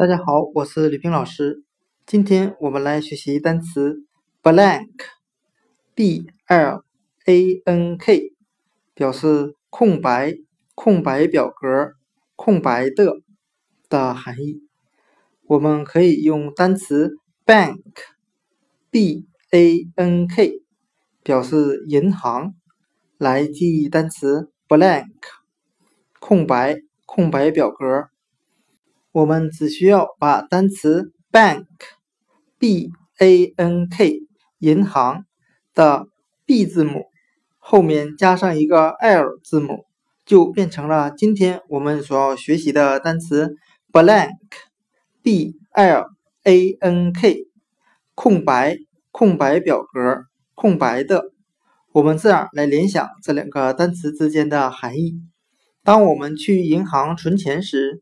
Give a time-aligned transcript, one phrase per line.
[0.00, 1.62] 大家好，我是吕平老师。
[2.06, 4.06] 今天我们来学习单词
[4.42, 6.82] blank，b l
[7.26, 8.32] a n k，
[8.94, 10.38] 表示空白、
[10.74, 11.92] 空白表格、
[12.34, 13.20] 空白的
[13.90, 14.62] 的含义。
[15.46, 20.62] 我们可以用单词 bank，b a n k，
[21.22, 22.54] 表示银行，
[23.18, 25.10] 来记忆单词 blank，
[26.18, 28.08] 空白、空白表格。
[29.12, 34.20] 我们只需要把单词 bank，b a n k，
[34.60, 35.24] 银行
[35.74, 36.06] 的
[36.46, 37.06] b 字母
[37.58, 39.84] 后面加上一个 l 字母，
[40.24, 43.56] 就变成了今天我们所要学习的单词
[43.92, 46.06] blank，b l
[46.44, 47.48] a n k，
[48.14, 48.76] 空白，
[49.10, 50.22] 空白表格，
[50.54, 51.32] 空白的。
[51.90, 55.20] 我们这样来联想这两个单词之间的含义：
[55.82, 58.00] 当我们去银行存钱时。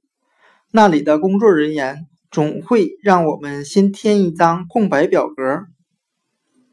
[0.71, 5.65] 那里的工作人员总会让我们先填一张空白表格。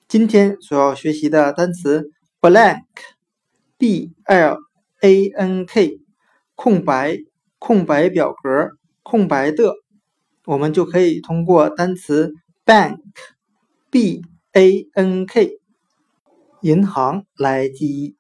[0.05, 4.57] 今天所要学习的单词 blank，b l
[4.99, 6.01] a n k，
[6.55, 7.19] 空白，
[7.57, 8.71] 空白表格，
[9.01, 9.73] 空白的，
[10.45, 12.33] 我们就可以通过单词
[12.65, 15.57] bank，b a n k，
[16.59, 18.17] 银行来记忆。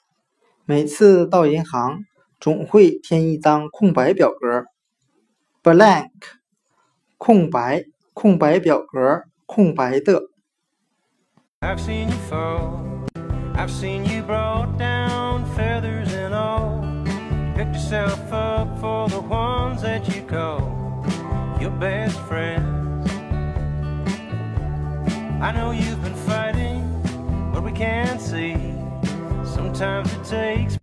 [0.63, 1.99] 每次到银行，
[2.39, 4.63] 总会填一张空白表格。
[5.64, 6.10] blank
[7.18, 10.30] 空白空白表格空白的。
[11.60, 12.80] I've seen you fall,
[13.54, 16.82] I've seen you brought down feathers and all.
[17.54, 21.04] Picked yourself up for the ones that you call
[21.60, 23.06] your best friends.
[25.42, 26.82] I know you've been fighting,
[27.52, 28.56] but we can't see.
[29.44, 30.78] Sometimes it takes